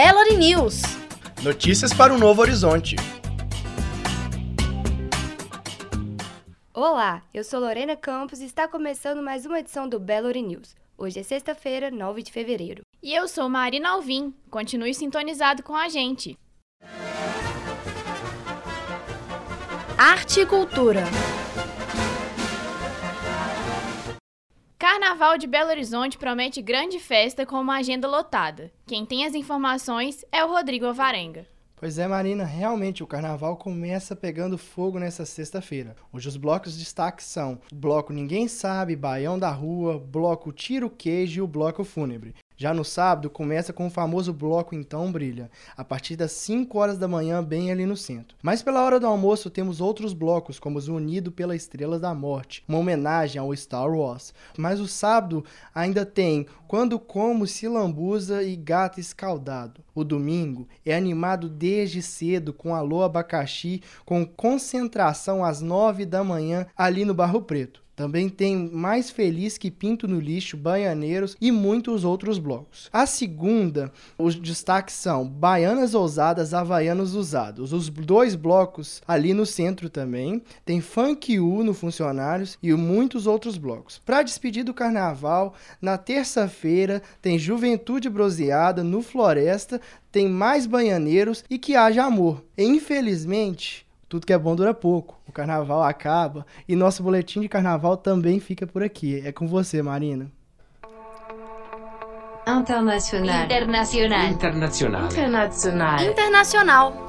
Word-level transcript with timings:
Belo 0.00 0.22
News. 0.38 0.82
Notícias 1.42 1.92
para 1.92 2.14
um 2.14 2.18
novo 2.18 2.40
horizonte. 2.40 2.94
Olá, 6.72 7.20
eu 7.34 7.42
sou 7.42 7.58
Lorena 7.58 7.96
Campos 7.96 8.38
e 8.40 8.44
está 8.44 8.68
começando 8.68 9.20
mais 9.20 9.44
uma 9.44 9.58
edição 9.58 9.88
do 9.88 9.98
Belo 9.98 10.30
News. 10.30 10.76
Hoje 10.96 11.18
é 11.18 11.24
sexta-feira, 11.24 11.90
9 11.90 12.22
de 12.22 12.30
fevereiro. 12.30 12.82
E 13.02 13.12
eu 13.12 13.26
sou 13.26 13.48
Marina 13.48 13.90
Alvim. 13.90 14.32
Continue 14.48 14.94
sintonizado 14.94 15.64
com 15.64 15.74
a 15.74 15.88
gente. 15.88 16.38
Arte 19.98 20.42
e 20.42 20.46
cultura. 20.46 21.02
Carnaval 24.80 25.36
de 25.36 25.48
Belo 25.48 25.70
Horizonte 25.70 26.16
promete 26.16 26.62
grande 26.62 27.00
festa 27.00 27.44
com 27.44 27.56
uma 27.56 27.78
agenda 27.78 28.06
lotada. 28.06 28.70
Quem 28.86 29.04
tem 29.04 29.26
as 29.26 29.34
informações 29.34 30.24
é 30.30 30.44
o 30.44 30.48
Rodrigo 30.48 30.86
Alvarenga. 30.86 31.48
Pois 31.74 31.98
é, 31.98 32.06
Marina, 32.06 32.44
realmente 32.44 33.02
o 33.02 33.06
carnaval 33.06 33.56
começa 33.56 34.14
pegando 34.14 34.56
fogo 34.56 35.00
nessa 35.00 35.26
sexta-feira. 35.26 35.96
Hoje 36.12 36.28
os 36.28 36.36
blocos 36.36 36.74
de 36.74 36.78
destaque 36.78 37.24
são 37.24 37.58
o 37.72 37.74
bloco 37.74 38.12
Ninguém 38.12 38.46
Sabe, 38.46 38.94
Baião 38.94 39.36
da 39.36 39.50
Rua, 39.50 39.98
bloco 39.98 40.52
Tiro 40.52 40.88
Queijo 40.88 41.40
e 41.40 41.42
o 41.42 41.48
bloco 41.48 41.82
Fúnebre. 41.82 42.36
Já 42.60 42.74
no 42.74 42.84
sábado, 42.84 43.30
começa 43.30 43.72
com 43.72 43.86
o 43.86 43.90
famoso 43.90 44.32
bloco 44.32 44.74
Então 44.74 45.12
Brilha, 45.12 45.48
a 45.76 45.84
partir 45.84 46.16
das 46.16 46.32
5 46.32 46.76
horas 46.76 46.98
da 46.98 47.06
manhã, 47.06 47.40
bem 47.40 47.70
ali 47.70 47.86
no 47.86 47.96
centro. 47.96 48.36
Mas 48.42 48.62
pela 48.62 48.84
hora 48.84 48.98
do 48.98 49.06
almoço, 49.06 49.48
temos 49.48 49.80
outros 49.80 50.12
blocos, 50.12 50.58
como 50.58 50.80
o 50.80 50.92
Unido 50.92 51.30
pela 51.30 51.54
Estrelas 51.54 52.00
da 52.00 52.12
Morte, 52.12 52.64
uma 52.66 52.78
homenagem 52.78 53.40
ao 53.40 53.54
Star 53.54 53.88
Wars. 53.88 54.34
Mas 54.56 54.80
o 54.80 54.88
sábado 54.88 55.44
ainda 55.72 56.04
tem 56.04 56.48
Quando 56.66 56.98
Como 56.98 57.46
Se 57.46 57.68
Lambuza 57.68 58.42
e 58.42 58.56
Gato 58.56 58.98
Escaldado. 58.98 59.80
O 59.94 60.02
domingo 60.02 60.66
é 60.84 60.96
animado 60.96 61.48
desde 61.48 62.02
cedo 62.02 62.52
com 62.52 62.74
Alô 62.74 63.04
Abacaxi, 63.04 63.84
com 64.04 64.26
concentração 64.26 65.44
às 65.44 65.60
9 65.60 66.04
da 66.04 66.24
manhã 66.24 66.66
ali 66.76 67.04
no 67.04 67.14
Barro 67.14 67.40
Preto. 67.42 67.86
Também 67.98 68.28
tem 68.28 68.70
Mais 68.70 69.10
Feliz 69.10 69.58
que 69.58 69.72
Pinto 69.72 70.06
no 70.06 70.20
Lixo, 70.20 70.56
Baianeiros 70.56 71.36
e 71.40 71.50
muitos 71.50 72.04
outros 72.04 72.38
blocos. 72.38 72.88
A 72.92 73.06
segunda, 73.06 73.90
os 74.16 74.36
destaques 74.36 74.94
são 74.94 75.26
Baianas 75.26 75.96
Ousadas, 75.96 76.54
Havaianos 76.54 77.16
Usados. 77.16 77.72
Os 77.72 77.88
dois 77.88 78.36
blocos 78.36 79.02
ali 79.04 79.34
no 79.34 79.44
centro 79.44 79.90
também. 79.90 80.40
Tem 80.64 80.80
Funk 80.80 81.40
U 81.40 81.64
no 81.64 81.74
Funcionários 81.74 82.56
e 82.62 82.72
muitos 82.72 83.26
outros 83.26 83.58
blocos. 83.58 84.00
Para 84.06 84.22
despedir 84.22 84.62
do 84.62 84.72
carnaval, 84.72 85.54
na 85.82 85.98
terça-feira 85.98 87.02
tem 87.20 87.36
Juventude 87.36 88.08
Broseada 88.08 88.84
no 88.84 89.02
Floresta, 89.02 89.80
tem 90.12 90.28
mais 90.28 90.66
Baianeiros 90.66 91.44
e 91.50 91.58
que 91.58 91.74
haja 91.74 92.04
amor. 92.04 92.44
E, 92.56 92.62
infelizmente, 92.62 93.87
tudo 94.08 94.26
que 94.26 94.32
é 94.32 94.38
bom 94.38 94.56
dura 94.56 94.72
pouco. 94.72 95.20
O 95.26 95.32
carnaval 95.32 95.82
acaba 95.82 96.46
e 96.66 96.74
nosso 96.74 97.02
boletim 97.02 97.40
de 97.40 97.48
carnaval 97.48 97.96
também 97.96 98.40
fica 98.40 98.66
por 98.66 98.82
aqui. 98.82 99.20
É 99.24 99.32
com 99.32 99.46
você, 99.46 99.82
Marina. 99.82 100.30
Internacional. 102.46 103.44
Internacional. 103.44 104.26
Internacional. 104.28 105.04
Internacional. 105.06 106.00
Internacional. 106.02 107.07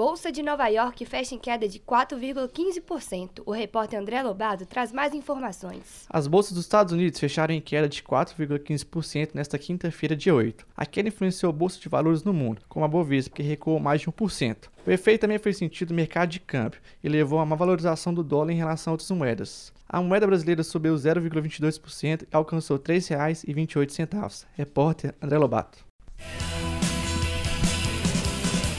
Bolsa 0.00 0.32
de 0.32 0.42
Nova 0.42 0.66
York 0.66 1.04
fecha 1.04 1.34
em 1.34 1.38
queda 1.38 1.68
de 1.68 1.78
4,15%. 1.78 3.42
O 3.44 3.52
repórter 3.52 4.00
André 4.00 4.22
Lobado 4.22 4.64
traz 4.64 4.94
mais 4.94 5.12
informações. 5.12 6.06
As 6.08 6.26
bolsas 6.26 6.54
dos 6.54 6.64
Estados 6.64 6.94
Unidos 6.94 7.20
fecharam 7.20 7.52
em 7.52 7.60
queda 7.60 7.86
de 7.86 8.02
4,15% 8.02 9.32
nesta 9.34 9.58
quinta-feira, 9.58 10.16
dia 10.16 10.34
8. 10.34 10.66
A 10.74 10.86
queda 10.86 11.10
influenciou 11.10 11.50
a 11.50 11.52
bolsa 11.52 11.78
de 11.78 11.86
valores 11.86 12.24
no 12.24 12.32
mundo, 12.32 12.62
como 12.66 12.82
a 12.82 12.88
Bovespa, 12.88 13.36
que 13.36 13.42
recuou 13.42 13.78
mais 13.78 14.00
de 14.00 14.06
1%. 14.06 14.70
O 14.86 14.90
efeito 14.90 15.20
também 15.20 15.38
foi 15.38 15.52
sentido 15.52 15.90
no 15.90 15.96
mercado 15.96 16.30
de 16.30 16.40
câmbio 16.40 16.80
e 17.04 17.06
levou 17.06 17.38
a 17.38 17.42
uma 17.42 17.54
valorização 17.54 18.14
do 18.14 18.24
dólar 18.24 18.52
em 18.52 18.56
relação 18.56 18.92
a 18.92 18.94
outras 18.94 19.10
moedas. 19.10 19.70
A 19.86 20.00
moeda 20.00 20.26
brasileira 20.26 20.62
subiu 20.62 20.94
0,22% 20.94 22.22
e 22.22 22.26
alcançou 22.32 22.78
R$ 22.78 22.84
3,28. 22.84 24.46
Repórter 24.56 25.14
André 25.20 25.36
Lobato. 25.36 25.84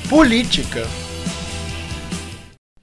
Política. 0.09 0.81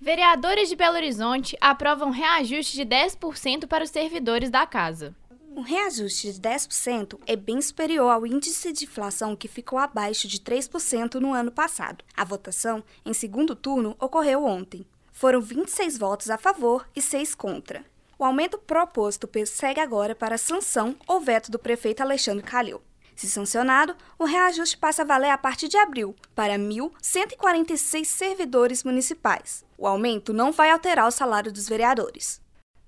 Vereadores 0.09 0.71
de 0.71 0.75
Belo 0.75 0.97
Horizonte 0.97 1.55
aprovam 1.61 2.09
reajuste 2.09 2.75
de 2.75 2.87
10% 2.87 3.67
para 3.67 3.85
os 3.85 3.91
servidores 3.91 4.49
da 4.49 4.65
casa. 4.67 5.15
Um 5.55 5.61
reajuste 5.61 6.33
de 6.33 6.41
10% 6.41 7.21
é 7.27 7.37
bem 7.37 7.61
superior 7.61 8.09
ao 8.09 8.27
índice 8.27 8.73
de 8.73 8.87
inflação 8.87 9.37
que 9.37 9.47
ficou 9.47 9.79
abaixo 9.79 10.27
de 10.27 10.39
3% 10.39 11.17
no 11.17 11.35
ano 11.35 11.53
passado. 11.53 12.03
A 12.17 12.25
votação, 12.25 12.83
em 13.05 13.13
segundo 13.13 13.55
turno, 13.55 13.95
ocorreu 14.01 14.47
ontem. 14.47 14.87
Foram 15.13 15.43
26 15.43 15.99
votos 15.99 16.31
a 16.31 16.39
favor 16.39 16.89
e 16.97 17.03
6 17.03 17.35
contra. 17.35 17.85
O 18.19 18.25
aumento 18.25 18.57
proposto 18.57 19.29
segue 19.45 19.79
agora 19.79 20.15
para 20.15 20.39
sanção 20.39 20.97
ou 21.07 21.21
veto 21.21 21.51
do 21.51 21.59
prefeito 21.59 22.01
Alexandre 22.01 22.43
Calil. 22.43 22.81
Se 23.19 23.29
sancionado, 23.29 23.97
o 24.17 24.25
reajuste 24.25 24.79
passa 24.79 25.03
a 25.03 25.05
valer 25.05 25.31
a 25.31 25.37
partir 25.37 25.67
de 25.67 25.77
abril 25.77 26.15
para 26.37 26.55
1.146 26.57 28.05
servidores 28.05 28.85
municipais. 28.85 29.65
O 29.77 29.89
aumento 29.89 30.33
não 30.33 30.53
vai 30.53 30.71
alterar 30.71 31.09
o 31.09 31.11
salário 31.11 31.53
dos 31.53 31.69
vereadores. 31.69 32.41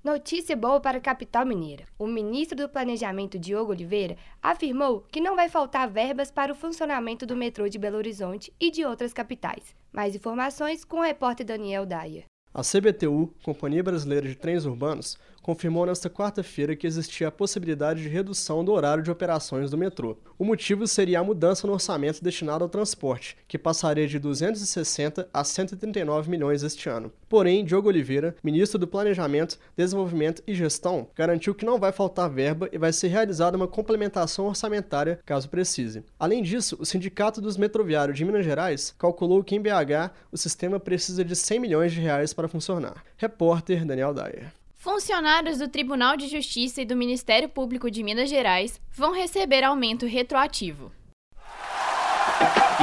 Notícia 0.04 0.56
boa 0.56 0.80
para 0.80 0.98
a 0.98 1.00
capital 1.00 1.44
mineira. 1.44 1.84
O 1.98 2.06
ministro 2.06 2.56
do 2.56 2.68
Planejamento, 2.68 3.40
Diogo 3.40 3.72
Oliveira, 3.72 4.16
afirmou 4.40 5.04
que 5.10 5.20
não 5.20 5.34
vai 5.34 5.48
faltar 5.48 5.90
verbas 5.90 6.30
para 6.30 6.52
o 6.52 6.56
funcionamento 6.56 7.26
do 7.26 7.34
metrô 7.34 7.68
de 7.68 7.76
Belo 7.76 7.96
Horizonte 7.96 8.52
e 8.60 8.70
de 8.70 8.84
outras 8.84 9.12
capitais. 9.12 9.74
Mais 9.92 10.14
informações 10.14 10.84
com 10.84 10.98
o 10.98 11.02
repórter 11.02 11.44
Daniel 11.44 11.84
Daia. 11.84 12.24
A 12.54 12.62
CBTU, 12.62 13.34
Companhia 13.42 13.82
Brasileira 13.82 14.28
de 14.28 14.36
Trens 14.36 14.64
Urbanos, 14.64 15.18
confirmou 15.42 15.86
nesta 15.86 16.10
quarta-feira 16.10 16.76
que 16.76 16.86
existia 16.86 17.28
a 17.28 17.32
possibilidade 17.32 18.02
de 18.02 18.08
redução 18.08 18.64
do 18.64 18.72
horário 18.72 19.02
de 19.02 19.10
operações 19.10 19.70
do 19.70 19.78
metrô. 19.78 20.16
O 20.38 20.44
motivo 20.44 20.86
seria 20.86 21.20
a 21.20 21.24
mudança 21.24 21.66
no 21.66 21.72
orçamento 21.72 22.22
destinado 22.22 22.64
ao 22.64 22.70
transporte, 22.70 23.36
que 23.46 23.58
passaria 23.58 24.06
de 24.06 24.18
260 24.18 25.28
a 25.32 25.44
139 25.44 26.30
milhões 26.30 26.62
este 26.62 26.88
ano. 26.88 27.12
Porém, 27.28 27.64
Diogo 27.64 27.88
Oliveira, 27.88 28.34
ministro 28.42 28.78
do 28.78 28.86
Planejamento, 28.86 29.58
Desenvolvimento 29.76 30.42
e 30.46 30.54
Gestão, 30.54 31.08
garantiu 31.14 31.54
que 31.54 31.66
não 31.66 31.78
vai 31.78 31.92
faltar 31.92 32.30
verba 32.30 32.68
e 32.72 32.78
vai 32.78 32.92
ser 32.92 33.08
realizada 33.08 33.56
uma 33.56 33.68
complementação 33.68 34.46
orçamentária 34.46 35.20
caso 35.24 35.48
precise. 35.48 36.04
Além 36.18 36.42
disso, 36.42 36.76
o 36.78 36.86
Sindicato 36.86 37.40
dos 37.40 37.56
Metroviários 37.56 38.16
de 38.16 38.24
Minas 38.24 38.44
Gerais 38.44 38.94
calculou 38.98 39.44
que 39.44 39.54
em 39.54 39.60
BH 39.60 40.10
o 40.32 40.36
sistema 40.36 40.80
precisa 40.80 41.24
de 41.24 41.36
100 41.36 41.60
milhões 41.60 41.92
de 41.92 42.00
reais 42.00 42.32
para 42.32 42.48
funcionar. 42.48 43.04
Repórter 43.16 43.84
Daniel 43.84 44.14
Dyer. 44.14 44.59
Funcionários 44.82 45.58
do 45.58 45.68
Tribunal 45.68 46.16
de 46.16 46.26
Justiça 46.26 46.80
e 46.80 46.86
do 46.86 46.96
Ministério 46.96 47.50
Público 47.50 47.90
de 47.90 48.02
Minas 48.02 48.30
Gerais 48.30 48.80
vão 48.90 49.12
receber 49.12 49.62
aumento 49.62 50.06
retroativo. 50.06 50.90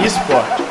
Esportes. 0.06 0.68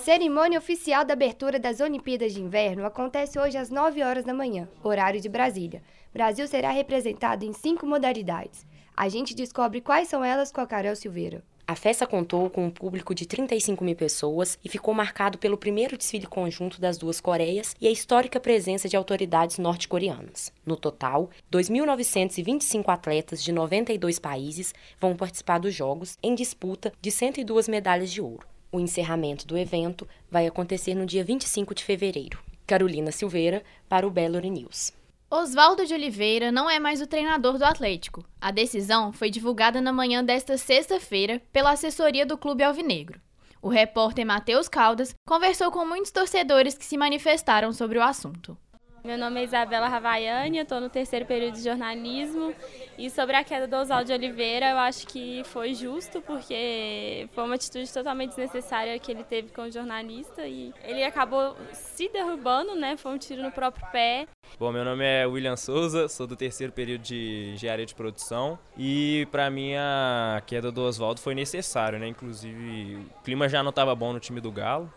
Cerimônia 0.00 0.58
oficial 0.58 1.04
da 1.04 1.12
abertura 1.12 1.56
das 1.56 1.78
Olimpíadas 1.78 2.34
de 2.34 2.42
Inverno 2.42 2.84
acontece 2.84 3.38
hoje 3.38 3.56
às 3.56 3.70
9 3.70 4.02
horas 4.02 4.24
da 4.24 4.34
manhã, 4.34 4.68
horário 4.82 5.20
de 5.20 5.28
Brasília. 5.28 5.80
Brasil 6.12 6.48
será 6.48 6.72
representado 6.72 7.44
em 7.44 7.52
cinco 7.52 7.86
modalidades. 7.86 8.66
A 8.96 9.08
gente 9.08 9.36
descobre 9.36 9.80
quais 9.80 10.08
são 10.08 10.24
elas 10.24 10.50
com 10.50 10.60
a 10.60 10.66
Carol 10.66 10.96
Silveira. 10.96 11.44
A 11.66 11.74
festa 11.74 12.06
contou 12.06 12.50
com 12.50 12.66
um 12.66 12.70
público 12.70 13.14
de 13.14 13.24
35 13.24 13.82
mil 13.82 13.96
pessoas 13.96 14.58
e 14.62 14.68
ficou 14.68 14.92
marcado 14.92 15.38
pelo 15.38 15.56
primeiro 15.56 15.96
desfile 15.96 16.26
conjunto 16.26 16.78
das 16.78 16.98
duas 16.98 17.22
Coreias 17.22 17.74
e 17.80 17.88
a 17.88 17.90
histórica 17.90 18.38
presença 18.38 18.86
de 18.86 18.98
autoridades 18.98 19.56
norte-coreanas. 19.56 20.52
No 20.66 20.76
total, 20.76 21.30
2.925 21.50 22.84
atletas 22.88 23.42
de 23.42 23.50
92 23.50 24.18
países 24.18 24.74
vão 25.00 25.16
participar 25.16 25.58
dos 25.58 25.74
Jogos 25.74 26.18
em 26.22 26.34
disputa 26.34 26.92
de 27.00 27.10
102 27.10 27.66
medalhas 27.66 28.12
de 28.12 28.20
ouro. 28.20 28.46
O 28.70 28.78
encerramento 28.78 29.46
do 29.46 29.56
evento 29.56 30.06
vai 30.30 30.46
acontecer 30.46 30.94
no 30.94 31.06
dia 31.06 31.24
25 31.24 31.74
de 31.74 31.82
fevereiro. 31.82 32.38
Carolina 32.66 33.10
Silveira, 33.10 33.62
para 33.88 34.06
o 34.06 34.10
Belo 34.10 34.38
News. 34.38 34.92
Oswaldo 35.36 35.84
de 35.84 35.92
Oliveira 35.92 36.52
não 36.52 36.70
é 36.70 36.78
mais 36.78 37.02
o 37.02 37.08
treinador 37.08 37.58
do 37.58 37.64
Atlético. 37.64 38.24
A 38.40 38.52
decisão 38.52 39.12
foi 39.12 39.30
divulgada 39.30 39.80
na 39.80 39.92
manhã 39.92 40.22
desta 40.22 40.56
sexta-feira 40.56 41.42
pela 41.52 41.72
assessoria 41.72 42.24
do 42.24 42.38
Clube 42.38 42.62
Alvinegro. 42.62 43.20
O 43.60 43.68
repórter 43.68 44.24
Matheus 44.24 44.68
Caldas 44.68 45.12
conversou 45.26 45.72
com 45.72 45.84
muitos 45.84 46.12
torcedores 46.12 46.78
que 46.78 46.84
se 46.84 46.96
manifestaram 46.96 47.72
sobre 47.72 47.98
o 47.98 48.02
assunto. 48.04 48.56
Meu 49.04 49.18
nome 49.18 49.38
é 49.38 49.44
Isabela 49.44 49.86
Ravaiani, 49.86 50.56
estou 50.56 50.80
no 50.80 50.88
terceiro 50.88 51.26
período 51.26 51.56
de 51.56 51.62
jornalismo. 51.62 52.54
E 52.96 53.10
sobre 53.10 53.36
a 53.36 53.44
queda 53.44 53.68
do 53.68 53.76
Oswaldo 53.76 54.06
de 54.06 54.14
Oliveira, 54.14 54.70
eu 54.70 54.78
acho 54.78 55.06
que 55.06 55.42
foi 55.44 55.74
justo, 55.74 56.22
porque 56.22 57.28
foi 57.34 57.44
uma 57.44 57.54
atitude 57.54 57.92
totalmente 57.92 58.30
desnecessária 58.30 58.98
que 58.98 59.12
ele 59.12 59.22
teve 59.22 59.50
com 59.50 59.60
o 59.60 59.70
jornalista 59.70 60.46
e 60.46 60.72
ele 60.82 61.04
acabou 61.04 61.54
se 61.74 62.08
derrubando, 62.08 62.74
né? 62.74 62.96
Foi 62.96 63.12
um 63.12 63.18
tiro 63.18 63.42
no 63.42 63.52
próprio 63.52 63.86
pé. 63.92 64.26
Bom, 64.58 64.72
meu 64.72 64.86
nome 64.86 65.04
é 65.04 65.26
William 65.26 65.56
Souza, 65.56 66.08
sou 66.08 66.26
do 66.26 66.34
terceiro 66.34 66.72
período 66.72 67.02
de 67.02 67.50
engenharia 67.52 67.84
de 67.84 67.94
produção 67.94 68.58
e 68.74 69.28
para 69.30 69.50
mim 69.50 69.74
a 69.74 70.42
queda 70.46 70.72
do 70.72 70.80
Oswaldo 70.80 71.20
foi 71.20 71.34
necessário, 71.34 71.98
né? 71.98 72.08
Inclusive, 72.08 72.96
o 72.96 73.22
clima 73.22 73.50
já 73.50 73.62
não 73.62 73.68
estava 73.68 73.94
bom 73.94 74.14
no 74.14 74.20
time 74.20 74.40
do 74.40 74.50
Galo. 74.50 74.90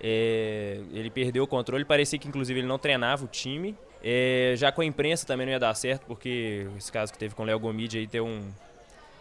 É, 0.00 0.80
ele 0.92 1.10
perdeu 1.10 1.44
o 1.44 1.46
controle, 1.46 1.84
parecia 1.84 2.18
que 2.18 2.28
inclusive 2.28 2.60
ele 2.60 2.66
não 2.66 2.78
treinava 2.78 3.24
o 3.24 3.28
time. 3.28 3.76
É, 4.02 4.54
já 4.56 4.70
com 4.70 4.80
a 4.80 4.84
imprensa 4.84 5.26
também 5.26 5.46
não 5.46 5.52
ia 5.52 5.58
dar 5.58 5.74
certo, 5.74 6.06
porque 6.06 6.68
esse 6.76 6.90
caso 6.90 7.12
que 7.12 7.18
teve 7.18 7.34
com 7.34 7.42
o 7.42 7.46
Léo 7.46 7.58
Gomide 7.58 7.98
aí 7.98 8.06
deu 8.06 8.24
um. 8.24 8.42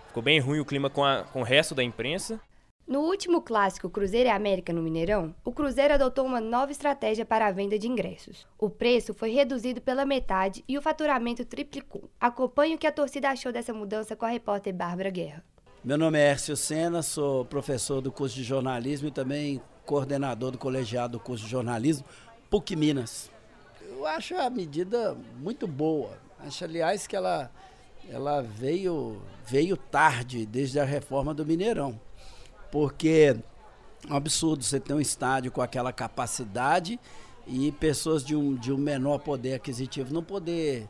Ficou 0.07 0.21
bem 0.21 0.39
ruim 0.39 0.59
o 0.59 0.65
clima 0.65 0.89
com, 0.89 1.03
a, 1.03 1.23
com 1.23 1.41
o 1.41 1.43
resto 1.43 1.73
da 1.73 1.83
imprensa. 1.83 2.39
No 2.87 3.01
último 3.01 3.41
clássico 3.41 3.89
Cruzeiro 3.89 4.29
e 4.29 4.31
América 4.31 4.71
no 4.71 4.81
Mineirão, 4.81 5.35
o 5.43 5.51
Cruzeiro 5.51 5.95
adotou 5.95 6.25
uma 6.25 6.39
nova 6.39 6.71
estratégia 6.71 7.25
para 7.25 7.45
a 7.45 7.51
venda 7.51 7.77
de 7.77 7.85
ingressos. 7.85 8.47
O 8.57 8.69
preço 8.69 9.13
foi 9.13 9.31
reduzido 9.31 9.81
pela 9.81 10.05
metade 10.05 10.63
e 10.65 10.77
o 10.77 10.81
faturamento 10.81 11.43
triplicou. 11.43 12.09
Acompanhe 12.17 12.75
o 12.75 12.77
que 12.77 12.87
a 12.87 12.91
torcida 12.91 13.29
achou 13.29 13.51
dessa 13.51 13.73
mudança 13.73 14.15
com 14.15 14.25
a 14.25 14.29
repórter 14.29 14.73
Bárbara 14.73 15.09
Guerra. 15.09 15.43
Meu 15.83 15.97
nome 15.97 16.17
é 16.17 16.29
Hércio 16.29 16.55
Sena, 16.55 17.03
sou 17.03 17.43
professor 17.43 17.99
do 17.99 18.09
curso 18.09 18.35
de 18.35 18.43
jornalismo 18.43 19.09
e 19.09 19.11
também 19.11 19.61
coordenador 19.87 20.51
do 20.51 20.57
colegiado 20.57 21.13
do 21.13 21.19
curso 21.19 21.45
de 21.45 21.49
jornalismo, 21.49 22.05
PUC 22.49 22.75
Minas. 22.75 23.31
Eu 23.81 24.05
acho 24.05 24.35
a 24.35 24.49
medida 24.49 25.15
muito 25.39 25.65
boa. 25.65 26.11
Acho, 26.39 26.65
aliás, 26.65 27.07
que 27.07 27.15
ela, 27.15 27.49
ela 28.09 28.41
veio, 28.41 29.19
veio 29.45 29.77
tarde, 29.77 30.45
desde 30.45 30.79
a 30.79 30.83
reforma 30.83 31.33
do 31.33 31.45
Mineirão. 31.45 31.99
Porque 32.69 33.33
é 33.33 34.11
um 34.11 34.15
absurdo 34.15 34.63
você 34.63 34.79
ter 34.79 34.93
um 34.93 34.99
estádio 34.99 35.51
com 35.51 35.61
aquela 35.61 35.93
capacidade 35.93 36.99
e 37.47 37.71
pessoas 37.71 38.23
de 38.23 38.35
um, 38.35 38.55
de 38.55 38.73
um 38.73 38.77
menor 38.77 39.19
poder 39.19 39.53
aquisitivo 39.53 40.13
não 40.13 40.21
poder 40.21 40.87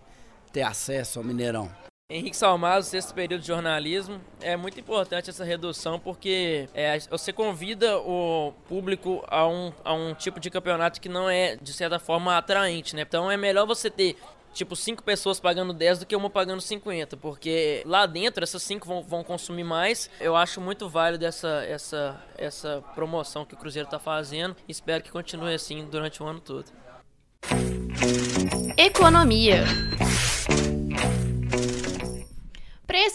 ter 0.52 0.64
acesso 0.64 1.20
ao 1.20 1.26
Mineirão. 1.26 1.70
Henrique 2.10 2.38
Salmazo, 2.38 2.90
sexto 2.90 3.14
período 3.14 3.42
de 3.42 3.48
jornalismo. 3.48 4.22
É 4.40 4.56
muito 4.56 4.80
importante 4.80 5.30
essa 5.30 5.44
redução 5.44 6.00
porque 6.00 6.70
é, 6.74 6.98
você 7.00 7.34
convida 7.34 7.98
o 7.98 8.54
público 8.70 9.26
a 9.28 9.46
um, 9.46 9.74
a 9.84 9.94
um 9.94 10.14
tipo 10.14 10.40
de 10.40 10.50
campeonato 10.50 11.02
que 11.02 11.10
não 11.10 11.30
é, 11.30 11.58
de 11.58 11.74
certa 11.74 12.00
forma, 12.00 12.38
atraente, 12.38 12.96
né? 12.96 13.02
Então 13.02 13.30
é 13.30 13.36
melhor 13.36 13.68
você 13.68 13.90
ter 13.90 14.16
tipo, 14.54 14.74
cinco 14.74 15.04
pessoas 15.04 15.38
pagando 15.38 15.74
10 15.74 16.00
do 16.00 16.06
que 16.06 16.16
uma 16.16 16.30
pagando 16.30 16.62
50, 16.62 17.18
porque 17.18 17.84
lá 17.86 18.06
dentro 18.06 18.42
essas 18.42 18.64
cinco 18.64 18.88
vão, 18.88 19.04
vão 19.04 19.22
consumir 19.22 19.66
mais. 19.66 20.10
Eu 20.18 20.34
acho 20.34 20.62
muito 20.62 20.88
válido 20.88 21.26
essa, 21.26 21.66
essa, 21.66 22.24
essa 22.38 22.82
promoção 22.96 23.44
que 23.44 23.54
o 23.54 23.58
Cruzeiro 23.58 23.86
está 23.86 24.00
fazendo. 24.00 24.56
Espero 24.66 25.04
que 25.04 25.12
continue 25.12 25.54
assim 25.54 25.84
durante 25.84 26.24
o 26.24 26.26
ano 26.26 26.40
todo. 26.40 26.68
Economia. 28.78 29.66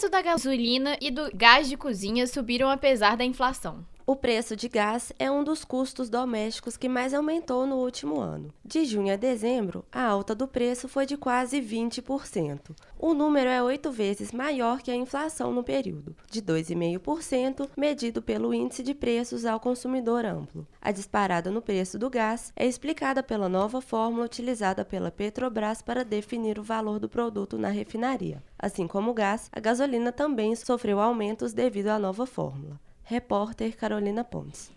Preço 0.03 0.11
da 0.11 0.21
gasolina 0.21 0.97
e 0.99 1.09
do 1.09 1.31
gás 1.33 1.69
de 1.69 1.77
cozinha 1.77 2.27
subiram 2.27 2.69
apesar 2.69 3.15
da 3.15 3.23
inflação. 3.23 3.85
O 4.05 4.17
preço 4.17 4.53
de 4.53 4.67
gás 4.67 5.13
é 5.17 5.31
um 5.31 5.45
dos 5.45 5.63
custos 5.63 6.09
domésticos 6.09 6.75
que 6.75 6.89
mais 6.89 7.13
aumentou 7.13 7.65
no 7.65 7.77
último 7.77 8.19
ano. 8.19 8.53
De 8.63 8.83
junho 8.83 9.13
a 9.13 9.15
dezembro, 9.15 9.85
a 9.89 10.03
alta 10.03 10.35
do 10.35 10.45
preço 10.45 10.89
foi 10.89 11.05
de 11.05 11.15
quase 11.15 11.61
20%. 11.61 12.75
O 12.99 13.13
número 13.13 13.49
é 13.49 13.63
oito 13.63 13.93
vezes 13.93 14.33
maior 14.33 14.81
que 14.81 14.91
a 14.91 14.95
inflação 14.95 15.53
no 15.53 15.63
período, 15.63 16.13
de 16.29 16.41
2,5%, 16.41 17.69
medido 17.77 18.21
pelo 18.21 18.53
Índice 18.53 18.83
de 18.83 18.93
Preços 18.93 19.45
ao 19.45 19.57
Consumidor 19.57 20.25
Amplo. 20.25 20.67
A 20.81 20.91
disparada 20.91 21.49
no 21.49 21.61
preço 21.61 21.97
do 21.97 22.09
gás 22.09 22.51
é 22.57 22.67
explicada 22.67 23.23
pela 23.23 23.47
nova 23.47 23.79
fórmula 23.79 24.25
utilizada 24.25 24.83
pela 24.83 25.11
Petrobras 25.11 25.81
para 25.81 26.03
definir 26.03 26.59
o 26.59 26.63
valor 26.63 26.99
do 26.99 27.07
produto 27.07 27.57
na 27.57 27.69
refinaria. 27.69 28.43
Assim 28.59 28.85
como 28.85 29.11
o 29.11 29.13
gás, 29.13 29.49
a 29.49 29.61
gasolina 29.61 30.11
também 30.11 30.53
sofreu 30.57 30.99
aumentos 30.99 31.53
devido 31.53 31.87
à 31.87 31.97
nova 31.97 32.25
fórmula. 32.25 32.82
Repórter 33.05 33.75
Carolina 33.75 34.23
Pontes. 34.23 34.71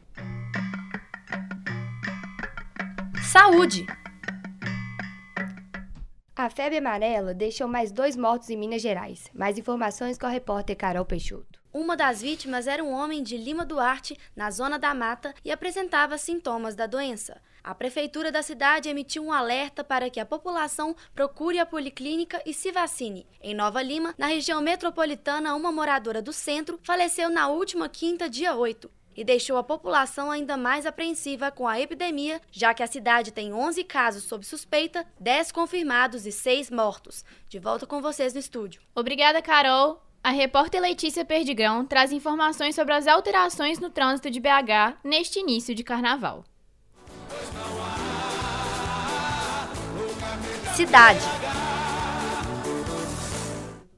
Saúde! 3.22 3.86
A 6.34 6.50
febre 6.50 6.78
amarela 6.78 7.32
deixou 7.32 7.68
mais 7.68 7.92
dois 7.92 8.16
mortos 8.16 8.50
em 8.50 8.56
Minas 8.56 8.82
Gerais. 8.82 9.30
Mais 9.32 9.56
informações 9.56 10.18
com 10.18 10.26
a 10.26 10.28
repórter 10.28 10.76
Carol 10.76 11.04
Peixoto. 11.04 11.55
Uma 11.76 11.94
das 11.94 12.22
vítimas 12.22 12.66
era 12.66 12.82
um 12.82 12.90
homem 12.90 13.22
de 13.22 13.36
Lima 13.36 13.62
Duarte, 13.62 14.18
na 14.34 14.50
zona 14.50 14.78
da 14.78 14.94
mata, 14.94 15.34
e 15.44 15.52
apresentava 15.52 16.16
sintomas 16.16 16.74
da 16.74 16.86
doença. 16.86 17.38
A 17.62 17.74
prefeitura 17.74 18.32
da 18.32 18.42
cidade 18.42 18.88
emitiu 18.88 19.22
um 19.22 19.30
alerta 19.30 19.84
para 19.84 20.08
que 20.08 20.18
a 20.18 20.24
população 20.24 20.96
procure 21.14 21.58
a 21.58 21.66
policlínica 21.66 22.40
e 22.46 22.54
se 22.54 22.72
vacine. 22.72 23.26
Em 23.42 23.54
Nova 23.54 23.82
Lima, 23.82 24.14
na 24.16 24.26
região 24.26 24.62
metropolitana, 24.62 25.54
uma 25.54 25.70
moradora 25.70 26.22
do 26.22 26.32
centro 26.32 26.80
faleceu 26.82 27.28
na 27.28 27.48
última 27.48 27.90
quinta, 27.90 28.26
dia 28.26 28.56
8 28.56 28.90
e 29.14 29.22
deixou 29.22 29.58
a 29.58 29.62
população 29.62 30.30
ainda 30.30 30.56
mais 30.56 30.86
apreensiva 30.86 31.50
com 31.50 31.68
a 31.68 31.78
epidemia, 31.78 32.40
já 32.50 32.72
que 32.72 32.82
a 32.82 32.86
cidade 32.86 33.32
tem 33.32 33.52
11 33.52 33.84
casos 33.84 34.24
sob 34.24 34.44
suspeita, 34.44 35.06
10 35.20 35.52
confirmados 35.52 36.26
e 36.26 36.32
6 36.32 36.70
mortos. 36.70 37.22
De 37.48 37.58
volta 37.58 37.86
com 37.86 38.00
vocês 38.00 38.32
no 38.32 38.40
estúdio. 38.40 38.82
Obrigada, 38.94 39.40
Carol. 39.40 40.05
A 40.26 40.30
repórter 40.30 40.80
Letícia 40.80 41.24
Perdigão 41.24 41.86
traz 41.86 42.10
informações 42.10 42.74
sobre 42.74 42.92
as 42.92 43.06
alterações 43.06 43.78
no 43.78 43.90
trânsito 43.90 44.28
de 44.28 44.40
BH 44.40 44.98
neste 45.04 45.38
início 45.38 45.72
de 45.72 45.84
carnaval. 45.84 46.44
Cidade. 50.74 51.20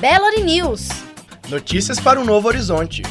Belo 0.00 0.42
News. 0.42 0.88
Notícias 1.50 2.00
para 2.00 2.18
um 2.18 2.24
novo 2.24 2.48
horizonte. 2.48 3.02